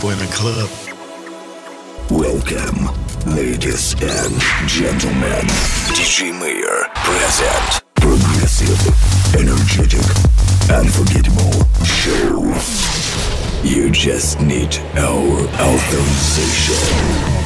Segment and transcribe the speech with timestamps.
[0.00, 0.70] people in club.
[2.10, 2.88] Welcome,
[3.36, 5.44] ladies and gentlemen.
[5.92, 8.80] DJ Mayor present progressive,
[9.34, 10.00] energetic,
[10.70, 11.52] unforgettable
[11.84, 12.54] show.
[13.62, 17.39] You just need our authorization.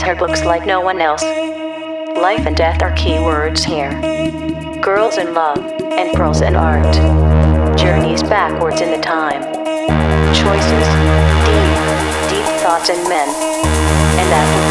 [0.00, 1.22] Her books like no one else.
[1.22, 3.92] Life and death are key words here.
[4.82, 6.92] Girls in love, and pearls and art.
[7.78, 9.42] Journeys backwards in the time.
[10.34, 10.86] Choices,
[11.46, 11.70] deep,
[12.30, 13.28] deep thoughts and men.
[13.28, 14.63] And that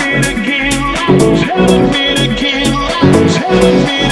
[0.00, 4.09] me to give, telling me to give, telling me.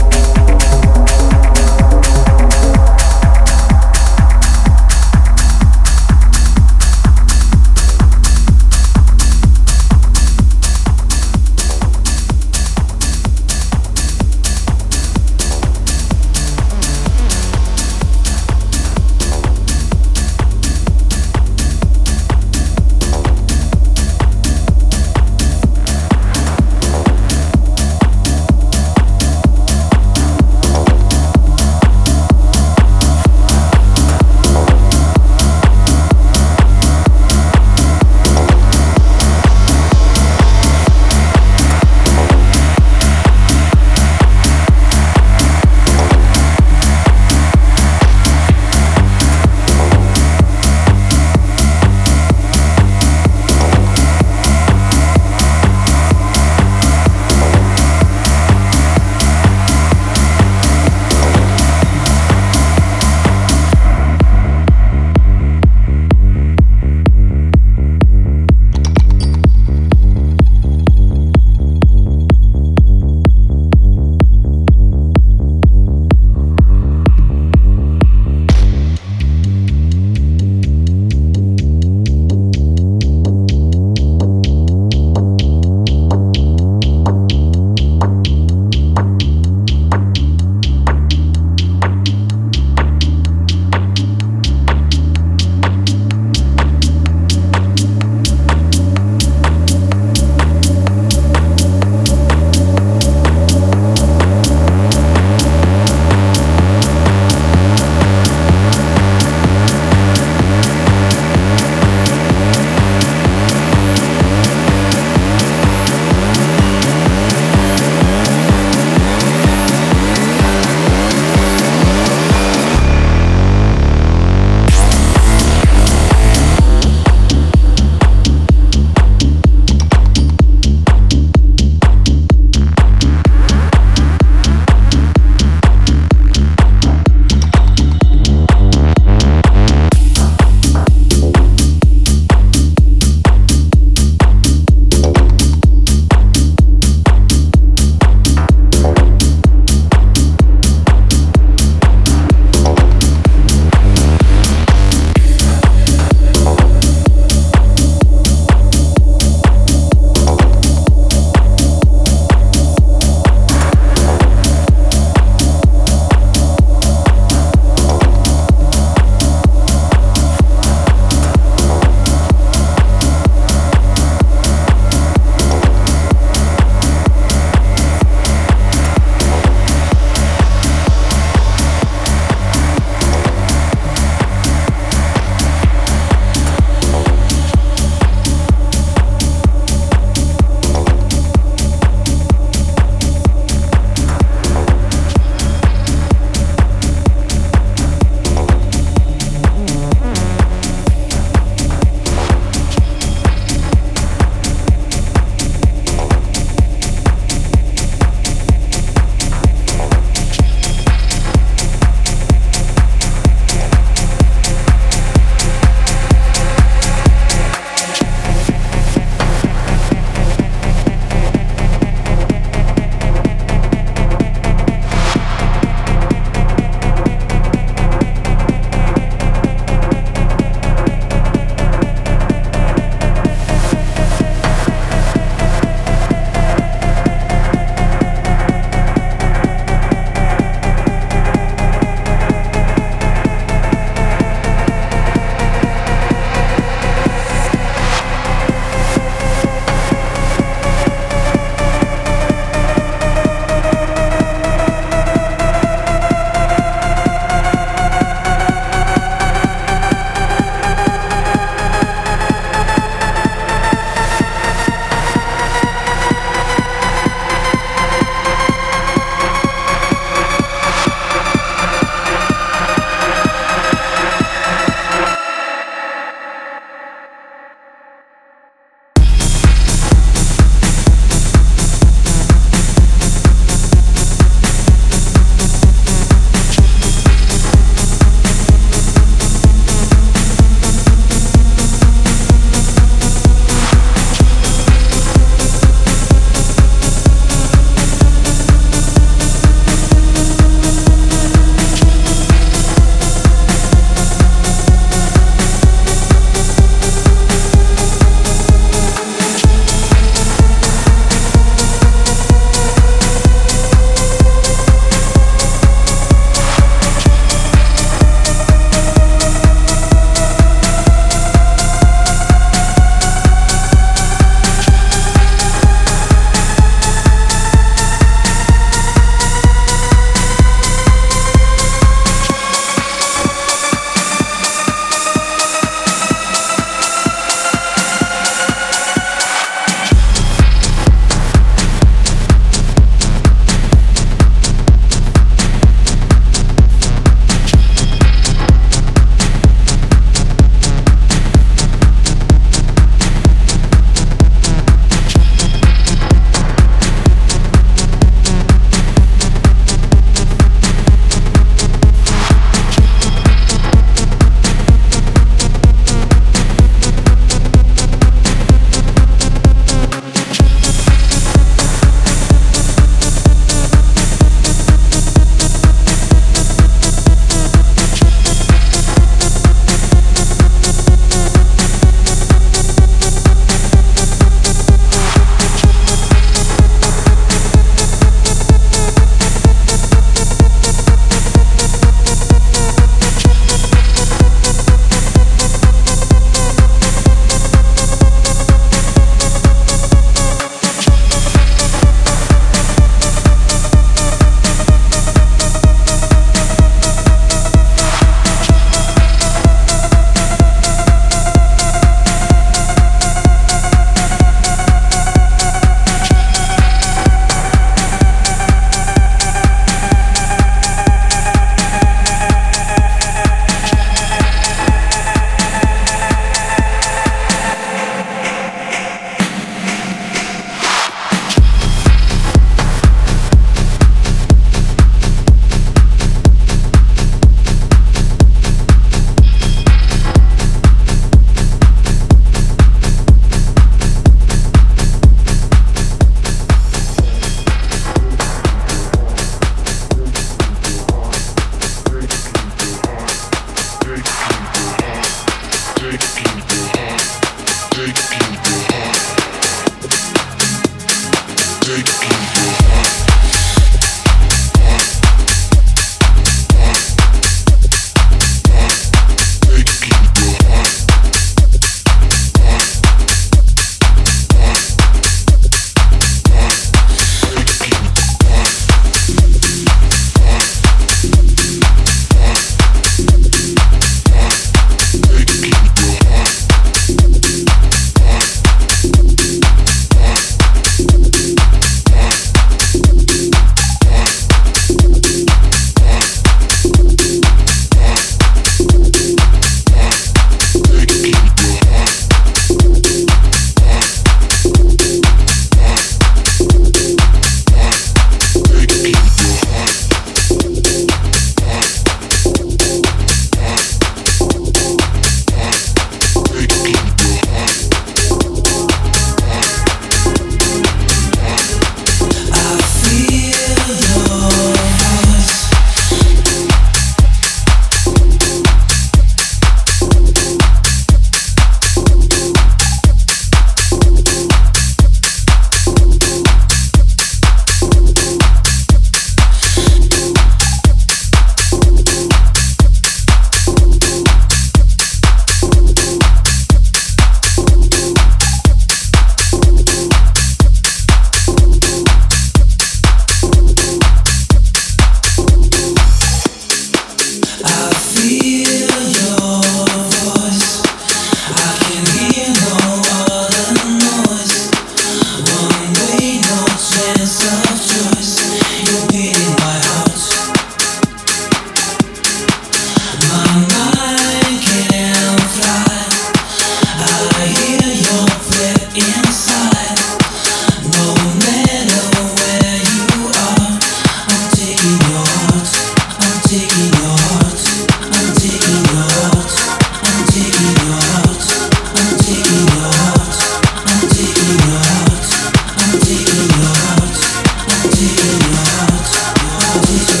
[599.53, 600.00] I'll